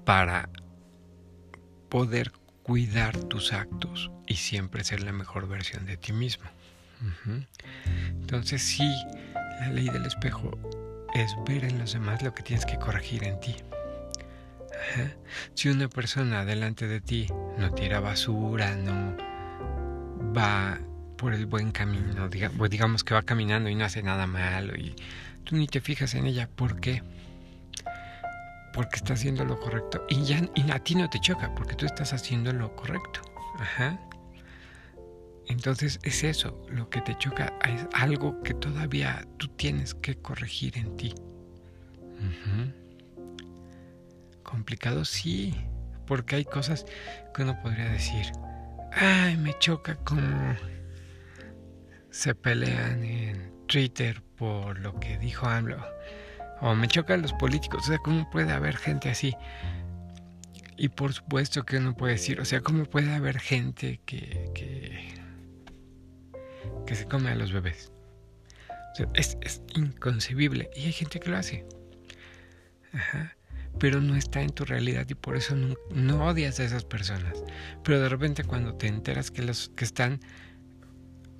para 0.05 0.49
poder 1.90 2.32
cuidar 2.62 3.16
tus 3.16 3.52
actos 3.52 4.11
y 4.26 4.37
siempre 4.37 4.85
ser 4.85 5.02
la 5.02 5.12
mejor 5.12 5.49
versión 5.49 5.87
de 5.87 5.97
ti 5.97 6.12
mismo. 6.12 6.49
Entonces 8.20 8.62
sí, 8.62 8.88
la 9.61 9.70
ley 9.70 9.88
del 9.88 10.06
espejo 10.06 10.56
es 11.14 11.35
ver 11.47 11.64
en 11.64 11.78
los 11.78 11.92
demás 11.92 12.23
lo 12.23 12.32
que 12.32 12.42
tienes 12.42 12.64
que 12.64 12.78
corregir 12.78 13.25
en 13.25 13.40
ti. 13.40 13.56
Si 15.54 15.68
una 15.68 15.88
persona 15.88 16.44
delante 16.44 16.87
de 16.87 17.00
ti 17.00 17.26
no 17.59 17.73
tira 17.73 18.00
basura, 18.00 18.76
no 18.76 19.16
va 20.35 20.78
por 21.16 21.35
el 21.35 21.47
buen 21.47 21.73
camino, 21.73 22.30
pues 22.56 22.70
digamos 22.70 23.04
que 23.04 23.14
va 23.14 23.23
caminando 23.23 23.68
y 23.68 23.75
no 23.75 23.85
hace 23.85 24.02
nada 24.02 24.26
malo 24.26 24.75
y 24.76 24.94
tú 25.44 25.56
ni 25.56 25.66
te 25.66 25.80
fijas 25.80 26.14
en 26.14 26.26
ella, 26.26 26.49
¿por 26.49 26.80
qué? 26.80 27.02
Porque 28.80 28.96
está 28.96 29.12
haciendo 29.12 29.44
lo 29.44 29.60
correcto 29.60 30.06
y 30.08 30.22
ya 30.22 30.40
y 30.54 30.70
a 30.70 30.78
ti 30.78 30.94
no 30.94 31.10
te 31.10 31.20
choca 31.20 31.54
porque 31.54 31.75
tú 31.75 31.84
estás 31.84 32.14
haciendo 32.14 32.50
lo 32.50 32.75
correcto. 32.76 33.20
Ajá. 33.58 34.00
Entonces 35.49 36.00
es 36.02 36.25
eso, 36.25 36.64
lo 36.70 36.88
que 36.88 37.02
te 37.02 37.14
choca 37.18 37.52
es 37.68 37.87
algo 37.92 38.42
que 38.42 38.54
todavía 38.54 39.28
tú 39.37 39.49
tienes 39.49 39.92
que 39.92 40.14
corregir 40.14 40.78
en 40.78 40.96
ti. 40.96 41.14
Complicado, 44.44 45.04
sí, 45.04 45.54
porque 46.06 46.37
hay 46.37 46.46
cosas 46.46 46.87
que 47.34 47.42
uno 47.42 47.60
podría 47.60 47.90
decir, 47.90 48.32
ay, 48.92 49.37
me 49.37 49.52
choca 49.58 49.96
como 49.96 50.56
se 52.08 52.34
pelean 52.34 53.04
en 53.04 53.52
Twitter 53.66 54.22
por 54.38 54.78
lo 54.78 54.99
que 54.99 55.18
dijo 55.18 55.46
AMLO 55.46 55.84
o 56.61 56.75
me 56.75 56.88
chocan 56.88 57.23
los 57.23 57.33
políticos. 57.33 57.85
O 57.85 57.87
sea, 57.87 57.99
¿cómo 57.99 58.29
puede 58.31 58.52
haber 58.52 58.76
gente 58.76 59.09
así? 59.11 59.35
Y 60.76 60.88
por 60.88 61.12
supuesto 61.12 61.64
que 61.64 61.76
uno 61.76 61.95
puede 61.95 62.14
decir, 62.14 62.40
o 62.40 62.45
sea, 62.45 62.61
¿cómo 62.61 62.85
puede 62.85 63.12
haber 63.12 63.38
gente 63.38 64.00
que, 64.07 64.50
que, 64.55 65.14
que 66.87 66.95
se 66.95 67.05
come 67.05 67.31
a 67.31 67.35
los 67.35 67.52
bebés? 67.52 67.93
O 68.93 68.95
sea, 68.95 69.09
es, 69.14 69.37
es, 69.43 69.62
inconcebible. 69.75 70.71
Y 70.75 70.87
hay 70.87 70.93
gente 70.93 71.21
que 71.21 71.31
lo 71.31 71.37
hace. 71.37 71.67
Ajá. 72.93 73.37
Pero 73.79 74.00
no 74.00 74.17
está 74.17 74.40
en 74.40 74.50
tu 74.50 74.64
realidad 74.64 75.07
y 75.09 75.14
por 75.14 75.37
eso 75.37 75.55
no, 75.55 75.76
no 75.90 76.26
odias 76.26 76.59
a 76.61 76.64
esas 76.64 76.85
personas. 76.85 77.45
Pero 77.85 78.00
de 78.00 78.09
repente 78.09 78.45
cuando 78.45 78.75
te 78.75 78.88
enteras 78.88 79.31
que 79.31 79.43
los 79.43 79.69
que 79.76 79.85
están 79.85 80.21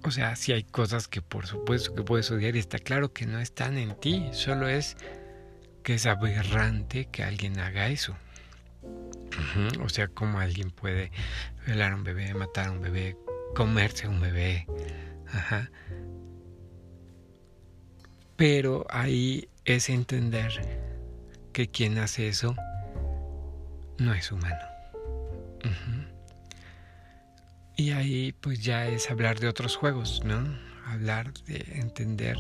o 0.03 0.11
sea, 0.11 0.37
sí 0.37 0.53
hay 0.53 0.65
cosas 0.65 1.09
que 1.09 1.23
por 1.23 1.47
supuesto 1.47 1.95
que 1.95 2.03
puedes 2.03 2.31
odiar 2.31 2.57
y 2.57 2.59
está 2.59 2.79
claro 2.79 3.13
que 3.13 3.27
no 3.27 3.39
están 3.41 3.77
en 3.77 3.95
ti, 4.01 4.29
solo 4.33 4.69
es 4.69 4.97
que 5.83 5.95
es 5.95 6.07
aberrante 6.07 7.07
que 7.07 7.23
alguien 7.23 7.59
haga 7.59 7.89
eso. 7.89 8.17
O 9.83 9.89
sea, 9.89 10.09
como 10.09 10.41
alguien 10.41 10.71
puede 10.71 11.11
violar 11.67 11.93
a 11.93 11.97
un 11.97 12.05
bebé, 12.05 12.35
matar 12.35 12.69
a 12.69 12.73
un 12.73 12.81
bebé, 12.81 13.17
comerse 13.55 14.07
a 14.07 14.11
un 14.11 14.21
bebé. 14.21 14.67
Ajá. 15.33 15.71
Pero 18.37 18.87
ahí 18.91 19.49
es 19.65 19.89
entender 19.89 20.53
que 21.53 21.69
quien 21.69 21.99
hace 21.99 22.29
eso 22.29 22.57
no 23.99 24.15
es 24.15 24.33
humano. 24.33 24.65
Y 27.81 27.93
ahí 27.93 28.33
pues 28.33 28.63
ya 28.63 28.87
es 28.89 29.11
hablar 29.11 29.41
de 29.41 29.49
otros 29.49 29.75
juegos, 29.75 30.23
¿no? 30.23 30.55
Hablar 30.85 31.33
de 31.45 31.65
entender 31.77 32.37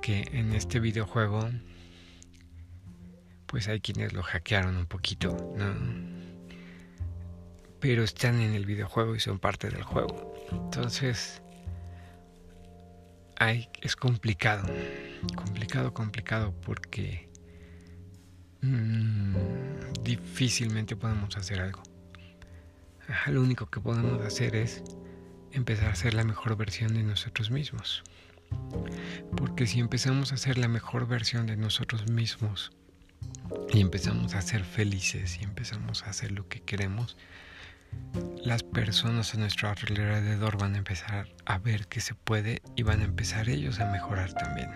que 0.00 0.28
en 0.32 0.52
este 0.52 0.80
videojuego 0.80 1.48
pues 3.46 3.68
hay 3.68 3.80
quienes 3.80 4.14
lo 4.14 4.24
hackearon 4.24 4.76
un 4.76 4.86
poquito, 4.86 5.36
¿no? 5.56 5.76
Pero 7.78 8.02
están 8.02 8.40
en 8.40 8.54
el 8.54 8.66
videojuego 8.66 9.14
y 9.14 9.20
son 9.20 9.38
parte 9.38 9.70
del 9.70 9.84
juego. 9.84 10.34
Entonces, 10.50 11.40
hay, 13.36 13.68
es 13.80 13.94
complicado, 13.94 14.66
complicado, 15.36 15.94
complicado 15.94 16.52
porque 16.62 17.28
mmm, 18.60 19.36
difícilmente 20.02 20.96
podemos 20.96 21.36
hacer 21.36 21.60
algo 21.60 21.91
lo 23.28 23.42
único 23.42 23.66
que 23.66 23.80
podemos 23.80 24.20
hacer 24.22 24.56
es 24.56 24.82
empezar 25.52 25.90
a 25.90 25.94
ser 25.94 26.14
la 26.14 26.24
mejor 26.24 26.56
versión 26.56 26.94
de 26.94 27.02
nosotros 27.02 27.50
mismos. 27.50 28.02
Porque 29.36 29.66
si 29.66 29.80
empezamos 29.80 30.32
a 30.32 30.36
ser 30.36 30.58
la 30.58 30.68
mejor 30.68 31.06
versión 31.06 31.46
de 31.46 31.56
nosotros 31.56 32.10
mismos 32.10 32.72
y 33.72 33.80
empezamos 33.80 34.34
a 34.34 34.42
ser 34.42 34.64
felices 34.64 35.38
y 35.40 35.44
empezamos 35.44 36.02
a 36.02 36.10
hacer 36.10 36.32
lo 36.32 36.48
que 36.48 36.60
queremos, 36.60 37.16
las 38.44 38.62
personas 38.62 39.34
a 39.34 39.38
nuestro 39.38 39.68
alrededor 39.68 40.58
van 40.58 40.74
a 40.74 40.78
empezar 40.78 41.28
a 41.46 41.58
ver 41.58 41.86
que 41.86 42.00
se 42.00 42.14
puede 42.14 42.62
y 42.76 42.82
van 42.82 43.00
a 43.00 43.04
empezar 43.04 43.48
ellos 43.48 43.80
a 43.80 43.90
mejorar 43.90 44.32
también. 44.34 44.70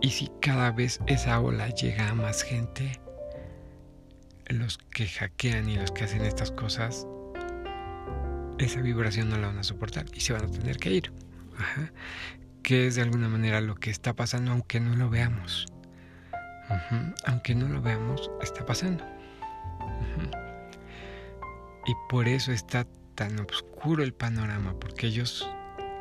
Y 0.00 0.10
si 0.10 0.30
cada 0.40 0.70
vez 0.70 1.00
esa 1.06 1.40
ola 1.40 1.68
llega 1.70 2.08
a 2.08 2.14
más 2.14 2.42
gente, 2.42 3.00
los 4.48 4.78
que 4.78 5.06
hackean 5.06 5.68
y 5.68 5.76
los 5.76 5.90
que 5.90 6.04
hacen 6.04 6.22
estas 6.22 6.50
cosas, 6.50 7.06
esa 8.58 8.80
vibración 8.80 9.28
no 9.28 9.38
la 9.38 9.48
van 9.48 9.58
a 9.58 9.62
soportar 9.62 10.06
y 10.14 10.20
se 10.20 10.32
van 10.32 10.44
a 10.44 10.50
tener 10.50 10.78
que 10.78 10.90
ir. 10.90 11.12
Que 12.62 12.86
es 12.86 12.96
de 12.96 13.02
alguna 13.02 13.28
manera 13.28 13.60
lo 13.60 13.76
que 13.76 13.90
está 13.90 14.14
pasando 14.14 14.52
aunque 14.52 14.80
no 14.80 14.94
lo 14.94 15.08
veamos. 15.08 15.66
Aunque 17.24 17.54
no 17.54 17.68
lo 17.68 17.80
veamos, 17.80 18.30
está 18.42 18.66
pasando. 18.66 19.04
Y 21.86 21.94
por 22.10 22.28
eso 22.28 22.52
está 22.52 22.86
tan 23.14 23.40
oscuro 23.40 24.02
el 24.02 24.12
panorama, 24.12 24.78
porque 24.78 25.06
ellos 25.06 25.48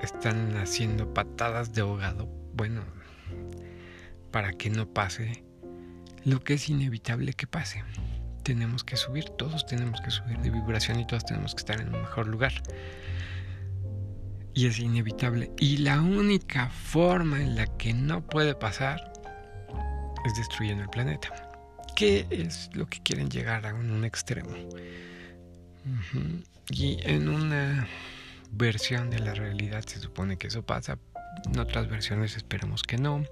están 0.01 0.57
haciendo 0.57 1.13
patadas 1.13 1.73
de 1.73 1.81
ahogado, 1.81 2.27
bueno, 2.53 2.83
para 4.31 4.51
que 4.51 4.69
no 4.69 4.93
pase 4.93 5.43
lo 6.25 6.43
que 6.43 6.55
es 6.55 6.67
inevitable 6.67 7.33
que 7.33 7.47
pase 7.47 7.83
tenemos 8.47 8.85
que 8.85 8.95
subir, 8.95 9.25
todos 9.31 9.65
tenemos 9.65 9.99
que 9.99 10.09
subir 10.09 10.37
de 10.37 10.49
vibración 10.49 11.01
y 11.01 11.05
todos 11.05 11.25
tenemos 11.25 11.53
que 11.53 11.59
estar 11.59 11.81
en 11.81 11.93
un 11.93 11.99
mejor 11.99 12.27
lugar. 12.27 12.53
Y 14.53 14.67
es 14.67 14.79
inevitable. 14.79 15.51
Y 15.59 15.79
la 15.79 15.99
única 15.99 16.69
forma 16.69 17.41
en 17.41 17.57
la 17.57 17.67
que 17.77 17.93
no 17.93 18.25
puede 18.25 18.55
pasar 18.55 19.11
es 20.25 20.37
destruyendo 20.37 20.81
el 20.83 20.89
planeta. 20.89 21.29
¿Qué 21.97 22.25
es 22.29 22.69
lo 22.73 22.87
que 22.87 23.01
quieren 23.01 23.29
llegar 23.29 23.65
a 23.65 23.73
un, 23.73 24.05
extremo? 24.05 24.55
Y 26.69 26.99
en 27.03 27.27
una 27.27 27.85
versión 28.51 29.09
de 29.09 29.19
la 29.19 29.33
realidad 29.33 29.83
se 29.85 29.99
supone 29.99 30.37
que 30.37 30.47
eso 30.47 30.65
pasa. 30.65 30.97
En 31.45 31.59
otras 31.59 31.89
versiones 31.89 32.37
esperemos 32.37 32.83
que 32.83 32.97
no. 32.97 33.25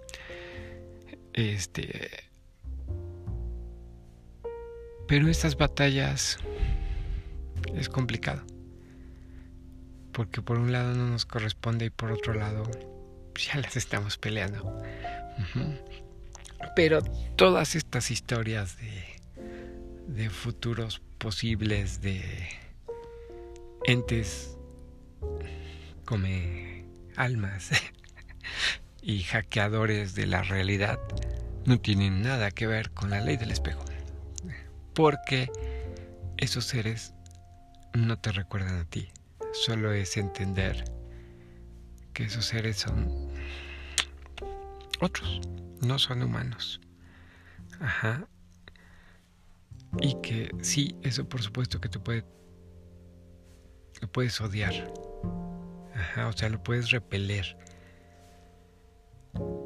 Este, 1.32 2.10
pero 5.08 5.28
estas 5.30 5.58
batallas 5.58 6.40
es 7.76 7.90
complicado. 7.90 8.44
Porque 10.12 10.42
por 10.42 10.58
un 10.58 10.72
lado 10.72 10.94
no 10.94 11.08
nos 11.10 11.26
corresponde 11.26 11.86
y 11.86 11.90
por 11.90 12.12
otro 12.12 12.34
lado 12.34 12.64
ya 13.36 13.60
las 13.60 13.76
estamos 13.76 14.18
peleando. 14.18 14.82
Pero 16.76 17.02
todas 17.36 17.76
estas 17.76 18.12
historias 18.12 18.78
de, 18.78 19.04
de 20.08 20.30
futuros 20.30 21.02
posibles 21.18 22.02
de 22.02 22.22
entes 23.84 24.58
come 26.06 26.86
almas 27.16 27.72
y 29.02 29.24
hackeadores 29.24 30.16
de 30.16 30.28
la 30.28 30.44
realidad 30.44 31.00
no 31.66 31.80
tienen 31.80 32.22
nada 32.22 32.52
que 32.52 32.68
ver 32.68 32.92
con 32.92 33.10
la 33.10 33.22
ley 33.22 33.38
del 33.38 33.52
espejo 33.52 33.84
porque 34.96 35.52
esos 36.38 36.66
seres 36.66 37.14
no 37.94 38.18
te 38.18 38.32
recuerdan 38.32 38.80
a 38.80 38.86
ti. 38.86 39.10
Solo 39.54 39.92
es 39.92 40.18
entender 40.18 40.84
que 42.14 42.24
esos 42.24 42.46
seres 42.46 42.78
son 42.78 43.30
otros, 45.02 45.42
no 45.82 46.00
son 46.00 46.24
humanos. 46.24 46.82
Ajá. 47.80 48.28
Y 50.02 50.20
que 50.22 50.50
sí, 50.62 50.96
eso 51.04 51.28
por 51.28 51.42
supuesto 51.42 51.80
que 51.80 51.90
te 51.90 52.00
puede, 52.00 52.26
lo 54.02 54.12
puedes 54.12 54.40
odiar. 54.42 54.74
Ajá, 55.94 56.28
o 56.28 56.34
sea, 56.34 56.50
lo 56.50 56.62
puedes 56.64 56.92
repeler. 56.92 57.58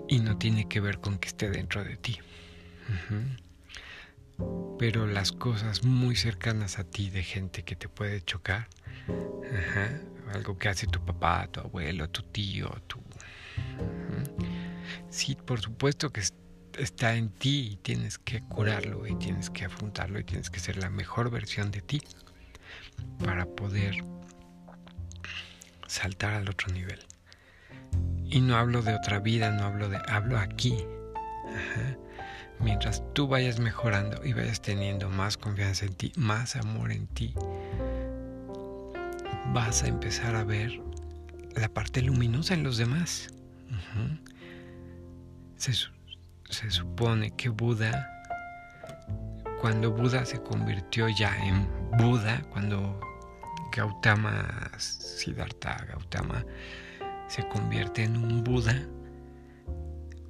Y 0.07 0.19
no 0.19 0.37
tiene 0.37 0.67
que 0.67 0.79
ver 0.79 0.99
con 0.99 1.19
que 1.19 1.27
esté 1.27 1.49
dentro 1.49 1.83
de 1.83 1.97
ti. 1.97 2.19
Pero 4.77 5.07
las 5.07 5.31
cosas 5.31 5.83
muy 5.83 6.15
cercanas 6.15 6.79
a 6.79 6.83
ti 6.83 7.09
de 7.09 7.23
gente 7.23 7.63
que 7.63 7.75
te 7.75 7.89
puede 7.89 8.21
chocar, 8.21 8.67
ajá, 9.07 9.99
algo 10.33 10.57
que 10.57 10.69
hace 10.69 10.87
tu 10.87 11.03
papá, 11.03 11.47
tu 11.51 11.59
abuelo, 11.59 12.09
tu 12.09 12.23
tío, 12.23 12.69
tu... 12.87 12.99
Sí, 15.09 15.35
por 15.35 15.59
supuesto 15.59 16.11
que 16.11 16.21
está 16.77 17.15
en 17.15 17.29
ti 17.29 17.71
y 17.73 17.75
tienes 17.77 18.17
que 18.17 18.41
curarlo 18.41 19.05
y 19.05 19.15
tienes 19.15 19.49
que 19.49 19.65
afrontarlo 19.65 20.19
y 20.19 20.23
tienes 20.23 20.49
que 20.49 20.59
ser 20.59 20.77
la 20.77 20.89
mejor 20.89 21.29
versión 21.29 21.71
de 21.71 21.81
ti 21.81 22.01
para 23.23 23.45
poder 23.45 24.03
saltar 25.87 26.33
al 26.33 26.49
otro 26.49 26.71
nivel. 26.73 26.99
Y 28.25 28.41
no 28.41 28.55
hablo 28.55 28.81
de 28.81 28.93
otra 28.93 29.19
vida, 29.19 29.51
no 29.51 29.63
hablo 29.63 29.89
de, 29.89 29.99
hablo 30.07 30.37
aquí. 30.37 30.77
Mientras 32.59 33.01
tú 33.13 33.27
vayas 33.27 33.59
mejorando 33.59 34.23
y 34.25 34.33
vayas 34.33 34.61
teniendo 34.61 35.09
más 35.09 35.37
confianza 35.37 35.85
en 35.85 35.93
ti, 35.93 36.11
más 36.15 36.55
amor 36.55 36.91
en 36.91 37.07
ti, 37.07 37.33
vas 39.53 39.83
a 39.83 39.87
empezar 39.87 40.35
a 40.35 40.43
ver 40.43 40.81
la 41.55 41.69
parte 41.69 42.01
luminosa 42.01 42.53
en 42.53 42.63
los 42.63 42.77
demás. 42.77 43.29
se, 45.57 46.71
supone 46.71 47.31
que 47.31 47.49
Buda, 47.49 48.07
cuando 49.61 49.91
Buda 49.91 50.25
se 50.25 50.41
convirtió 50.41 51.07
ya 51.09 51.35
en 51.45 51.67
Buda, 51.97 52.41
cuando 52.51 52.99
Gautama, 53.75 54.71
Siddhartha 54.77 55.85
Gautama, 55.85 56.45
se 57.27 57.47
convierte 57.47 58.03
en 58.03 58.17
un 58.17 58.43
Buda, 58.43 58.85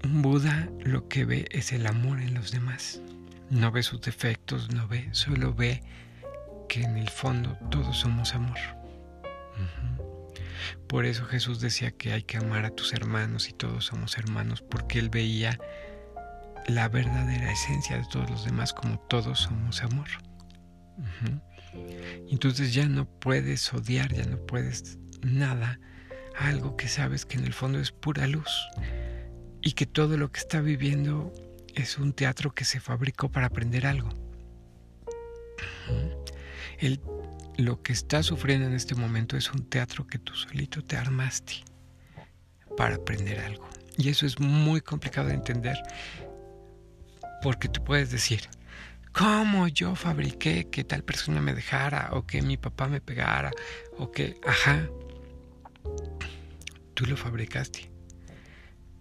un 0.10 0.24
Buda 0.24 0.70
lo 0.80 1.08
que 1.08 1.24
ve 1.24 1.48
es 1.52 1.72
el 1.72 1.86
amor 1.86 2.20
en 2.20 2.34
los 2.34 2.52
demás. 2.52 3.02
No 3.52 3.72
ve 3.72 3.84
sus 3.84 4.02
defectos, 4.02 4.74
no 4.74 4.88
ve, 4.88 5.08
solo 5.12 5.54
ve 5.54 5.84
que 6.68 6.82
en 6.82 6.98
el 6.98 7.10
fondo 7.10 7.58
todos 7.70 7.98
somos 7.98 8.34
amor. 8.34 8.58
Por 10.88 11.06
eso 11.06 11.26
Jesús 11.26 11.60
decía 11.60 11.92
que 11.92 12.12
hay 12.12 12.24
que 12.24 12.38
amar 12.38 12.66
a 12.66 12.72
tus 12.72 12.94
hermanos 12.94 13.50
y 13.50 13.54
todos 13.54 13.86
somos 13.86 14.18
hermanos, 14.18 14.62
porque 14.62 14.98
él 14.98 15.10
veía 15.10 15.60
la 16.68 16.90
verdadera 16.90 17.52
esencia 17.52 17.98
de 17.98 18.06
todos 18.12 18.30
los 18.30 18.46
demás 18.46 18.74
como 18.74 19.00
todos 19.00 19.40
somos 19.40 19.84
amor. 19.84 20.08
Entonces 22.30 22.74
ya 22.74 22.88
no 22.88 23.06
puedes 23.06 23.72
odiar, 23.74 24.12
ya 24.12 24.26
no 24.26 24.38
puedes 24.38 24.98
nada 25.22 25.80
algo 26.36 26.78
que 26.78 26.88
sabes 26.88 27.26
que 27.26 27.38
en 27.38 27.46
el 27.46 27.54
fondo 27.54 27.80
es 27.80 27.92
pura 27.92 28.26
luz 28.28 28.50
y 29.62 29.74
que 29.74 29.86
todo 29.86 30.18
lo 30.18 30.32
que 30.32 30.40
está 30.40 30.62
viviendo 30.62 31.34
es 31.76 31.98
un 31.98 32.14
teatro 32.14 32.54
que 32.54 32.66
se 32.66 32.80
fabricó 32.80 33.30
para 33.30 33.48
aprender 33.48 33.86
algo. 33.86 34.10
El, 36.80 37.02
lo 37.58 37.82
que 37.82 37.92
está 37.94 38.24
sufriendo 38.24 38.68
en 38.68 38.74
este 38.74 38.96
momento 38.96 39.36
es 39.38 39.52
un 39.52 39.66
teatro 39.70 40.08
que 40.08 40.18
tú 40.18 40.34
solito 40.34 40.84
te 40.84 40.96
armaste 40.96 41.64
para 42.78 42.96
aprender 42.96 43.40
algo. 43.40 43.68
Y 43.98 44.10
eso 44.10 44.26
es 44.26 44.40
muy 44.40 44.82
complicado 44.82 45.28
de 45.28 45.34
entender 45.34 45.78
porque 47.42 47.68
tú 47.68 47.84
puedes 47.84 48.12
decir, 48.12 48.42
¿cómo 49.12 49.68
yo 49.68 49.96
fabriqué 49.96 50.70
que 50.70 50.84
tal 50.84 51.04
persona 51.04 51.42
me 51.42 51.54
dejara 51.54 52.10
o 52.14 52.26
que 52.26 52.42
mi 52.42 52.56
papá 52.56 52.88
me 52.88 53.02
pegara 53.02 53.52
o 53.98 54.12
que, 54.12 54.40
ajá, 54.46 54.90
tú 56.94 57.06
lo 57.06 57.18
fabricaste 57.18 57.90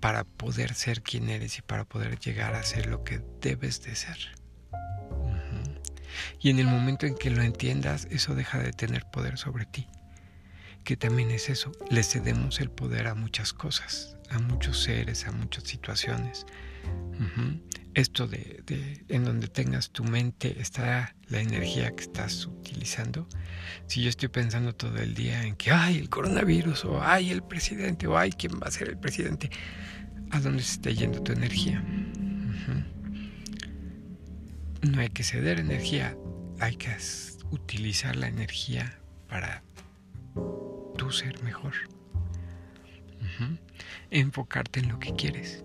para 0.00 0.24
poder 0.24 0.74
ser 0.74 1.02
quien 1.02 1.28
eres 1.28 1.58
y 1.58 1.62
para 1.62 1.84
poder 1.84 2.18
llegar 2.18 2.54
a 2.54 2.62
ser 2.62 2.86
lo 2.86 3.04
que 3.04 3.20
debes 3.40 3.82
de 3.82 3.94
ser. 3.94 4.18
Y 6.40 6.50
en 6.50 6.58
el 6.58 6.66
momento 6.66 7.06
en 7.06 7.14
que 7.14 7.30
lo 7.30 7.42
entiendas, 7.42 8.06
eso 8.10 8.34
deja 8.34 8.58
de 8.58 8.72
tener 8.72 9.04
poder 9.10 9.38
sobre 9.38 9.66
ti. 9.66 9.86
Que 10.84 10.96
también 10.96 11.30
es 11.30 11.48
eso, 11.48 11.72
le 11.90 12.02
cedemos 12.02 12.60
el 12.60 12.70
poder 12.70 13.08
a 13.08 13.14
muchas 13.14 13.52
cosas, 13.52 14.16
a 14.30 14.38
muchos 14.38 14.82
seres, 14.82 15.26
a 15.26 15.32
muchas 15.32 15.64
situaciones. 15.64 16.46
Esto 17.98 18.28
de, 18.28 19.04
en 19.08 19.24
donde 19.24 19.48
tengas 19.48 19.90
tu 19.90 20.04
mente 20.04 20.60
está 20.60 21.16
la 21.26 21.40
energía 21.40 21.90
que 21.96 22.04
estás 22.04 22.46
utilizando. 22.46 23.26
Si 23.88 24.04
yo 24.04 24.08
estoy 24.08 24.28
pensando 24.28 24.72
todo 24.72 24.98
el 24.98 25.16
día 25.16 25.42
en 25.42 25.56
que 25.56 25.72
hay 25.72 25.98
el 25.98 26.08
coronavirus 26.08 26.84
o 26.84 27.02
hay 27.02 27.32
el 27.32 27.42
presidente 27.42 28.06
o 28.06 28.16
hay 28.16 28.30
quién 28.30 28.52
va 28.52 28.68
a 28.68 28.70
ser 28.70 28.88
el 28.88 28.98
presidente, 28.98 29.50
¿a 30.30 30.38
dónde 30.38 30.62
se 30.62 30.74
está 30.74 30.90
yendo 30.92 31.20
tu 31.24 31.32
energía? 31.32 31.84
No 34.82 35.00
hay 35.00 35.08
que 35.08 35.24
ceder 35.24 35.58
energía, 35.58 36.16
hay 36.60 36.76
que 36.76 36.96
utilizar 37.50 38.14
la 38.14 38.28
energía 38.28 38.96
para 39.28 39.64
tú 40.96 41.10
ser 41.10 41.42
mejor. 41.42 41.72
Enfocarte 44.12 44.78
en 44.78 44.88
lo 44.88 45.00
que 45.00 45.16
quieres. 45.16 45.64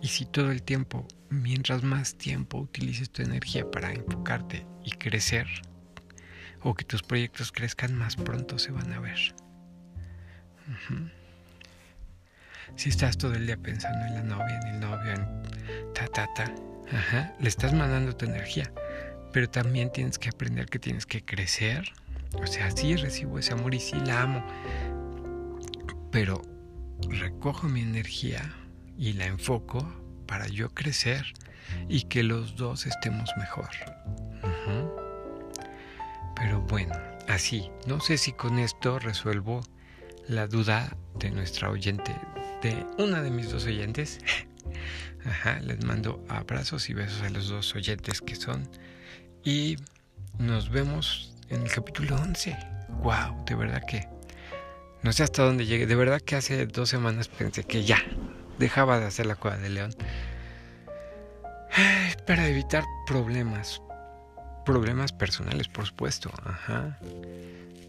Y 0.00 0.08
si 0.08 0.24
todo 0.24 0.50
el 0.50 0.62
tiempo, 0.62 1.06
mientras 1.30 1.82
más 1.82 2.16
tiempo 2.16 2.58
utilices 2.58 3.10
tu 3.10 3.22
energía 3.22 3.70
para 3.70 3.92
enfocarte 3.92 4.66
y 4.84 4.92
crecer, 4.92 5.46
o 6.62 6.74
que 6.74 6.84
tus 6.84 7.02
proyectos 7.02 7.52
crezcan 7.52 7.94
más 7.94 8.16
pronto 8.16 8.58
se 8.58 8.72
van 8.72 8.92
a 8.92 9.00
ver. 9.00 9.18
Si 12.76 12.88
estás 12.88 13.16
todo 13.16 13.34
el 13.34 13.46
día 13.46 13.56
pensando 13.56 14.04
en 14.06 14.14
la 14.14 14.22
novia, 14.22 14.60
en 14.62 14.68
el 14.74 14.80
novio, 14.80 15.12
en 15.12 15.92
ta 15.94 16.06
ta 16.08 16.28
ta, 16.34 16.54
ajá, 16.92 17.34
le 17.40 17.48
estás 17.48 17.72
mandando 17.72 18.14
tu 18.14 18.26
energía, 18.26 18.70
pero 19.32 19.48
también 19.48 19.90
tienes 19.92 20.18
que 20.18 20.28
aprender 20.28 20.66
que 20.66 20.78
tienes 20.78 21.06
que 21.06 21.24
crecer. 21.24 21.92
O 22.34 22.46
sea, 22.46 22.70
sí 22.70 22.94
recibo 22.96 23.38
ese 23.38 23.54
amor 23.54 23.74
y 23.74 23.80
sí 23.80 23.96
la 24.04 24.22
amo, 24.22 24.46
pero 26.12 26.42
recojo 27.08 27.68
mi 27.68 27.80
energía 27.80 28.54
y 28.98 29.14
la 29.14 29.26
enfoco 29.26 30.07
para 30.28 30.46
yo 30.46 30.72
crecer 30.72 31.24
y 31.88 32.02
que 32.02 32.22
los 32.22 32.54
dos 32.54 32.86
estemos 32.86 33.30
mejor. 33.36 33.70
Pero 36.36 36.60
bueno, 36.60 36.94
así, 37.26 37.68
no 37.86 37.98
sé 37.98 38.16
si 38.16 38.32
con 38.32 38.60
esto 38.60 39.00
resuelvo 39.00 39.62
la 40.28 40.46
duda 40.46 40.96
de 41.18 41.30
nuestra 41.30 41.70
oyente, 41.70 42.14
de 42.62 42.86
una 42.98 43.22
de 43.22 43.30
mis 43.30 43.50
dos 43.50 43.64
oyentes. 43.64 44.20
Ajá, 45.24 45.58
les 45.60 45.84
mando 45.84 46.24
abrazos 46.28 46.88
y 46.90 46.94
besos 46.94 47.22
a 47.22 47.30
los 47.30 47.48
dos 47.48 47.74
oyentes 47.74 48.20
que 48.20 48.36
son. 48.36 48.68
Y 49.42 49.76
nos 50.38 50.70
vemos 50.70 51.34
en 51.48 51.62
el 51.62 51.70
capítulo 51.70 52.14
11. 52.16 52.56
¡Wow! 53.02 53.44
De 53.44 53.54
verdad 53.56 53.82
que 53.86 54.06
no 55.02 55.12
sé 55.12 55.22
hasta 55.22 55.44
dónde 55.44 55.66
llegué. 55.66 55.86
De 55.86 55.94
verdad 55.94 56.20
que 56.20 56.36
hace 56.36 56.66
dos 56.66 56.88
semanas 56.88 57.28
pensé 57.28 57.64
que 57.64 57.84
ya, 57.84 57.98
dejaba 58.58 58.98
de 58.98 59.06
hacer 59.06 59.26
la 59.26 59.36
cueva 59.36 59.56
de 59.56 59.68
león 59.68 59.94
para 62.26 62.48
evitar 62.48 62.84
problemas. 63.06 63.80
Problemas 64.64 65.12
personales, 65.12 65.68
por 65.68 65.86
supuesto. 65.86 66.30
Ajá. 66.44 66.98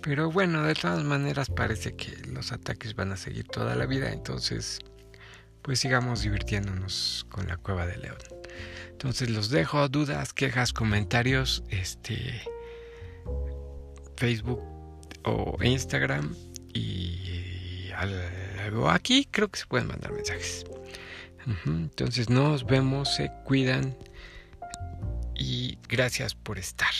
Pero 0.02 0.32
bueno, 0.32 0.64
de 0.64 0.76
todas 0.76 1.04
maneras 1.04 1.50
parece 1.50 1.94
que 1.94 2.16
los 2.28 2.54
ataques 2.54 2.96
van 2.96 3.12
a 3.12 3.18
seguir 3.18 3.46
toda 3.48 3.76
la 3.76 3.86
vida. 3.86 4.12
Entonces, 4.12 4.80
pues 5.62 5.80
sigamos 5.80 6.22
divirtiéndonos 6.22 7.26
con 7.30 7.48
la 7.48 7.58
cueva 7.58 7.86
de 7.86 7.98
león. 7.98 8.18
Entonces 8.92 9.30
los 9.30 9.50
dejo, 9.50 9.90
dudas, 9.90 10.34
quejas, 10.34 10.74
comentarios, 10.74 11.64
este 11.70 12.42
Facebook 14.18 14.62
o 15.24 15.58
Instagram 15.62 16.36
y 16.74 17.90
aquí 18.90 19.28
creo 19.30 19.50
que 19.50 19.60
se 19.60 19.66
pueden 19.66 19.88
mandar 19.88 20.12
mensajes. 20.12 20.66
Entonces 21.66 22.30
nos 22.30 22.66
vemos, 22.66 23.16
se 23.16 23.32
cuidan 23.46 23.98
y 25.36 25.78
gracias 25.88 26.36
por 26.36 26.60
estar. 26.60 26.94